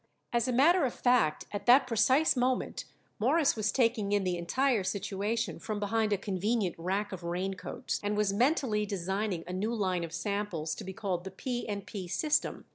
As 0.33 0.47
a 0.47 0.51
matter 0.51 0.83
of 0.83 0.95
fact, 0.95 1.45
at 1.51 1.67
that 1.67 1.85
precise 1.85 2.35
moment 2.35 2.85
Morris 3.19 3.55
was 3.55 3.71
taking 3.71 4.13
in 4.13 4.23
the 4.23 4.35
entire 4.35 4.83
situation 4.83 5.59
from 5.59 5.79
behind 5.79 6.11
a 6.11 6.17
convenient 6.17 6.73
rack 6.79 7.11
of 7.11 7.21
raincoats, 7.21 7.99
and 8.01 8.17
was 8.17 8.33
mentally 8.33 8.83
designing 8.87 9.43
a 9.45 9.53
new 9.53 9.75
line 9.75 10.03
of 10.03 10.11
samples 10.11 10.73
to 10.73 10.83
be 10.83 10.91
called 10.93 11.23
The 11.23 11.29
P 11.29 11.67
& 11.75 11.85
P 11.85 12.07
System. 12.07 12.65